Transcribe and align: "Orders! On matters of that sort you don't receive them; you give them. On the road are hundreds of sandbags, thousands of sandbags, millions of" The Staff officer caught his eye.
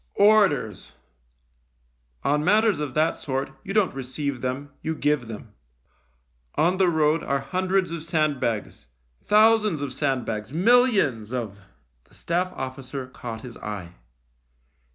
"Orders! 0.33 0.93
On 2.23 2.43
matters 2.43 2.79
of 2.79 2.95
that 2.95 3.19
sort 3.19 3.51
you 3.63 3.71
don't 3.71 3.93
receive 3.93 4.41
them; 4.41 4.71
you 4.81 4.95
give 4.95 5.27
them. 5.27 5.53
On 6.55 6.77
the 6.77 6.89
road 6.89 7.21
are 7.23 7.37
hundreds 7.41 7.91
of 7.91 8.01
sandbags, 8.01 8.87
thousands 9.23 9.79
of 9.83 9.93
sandbags, 9.93 10.51
millions 10.51 11.31
of" 11.31 11.55
The 12.05 12.15
Staff 12.15 12.51
officer 12.53 13.05
caught 13.05 13.41
his 13.41 13.57
eye. 13.57 13.93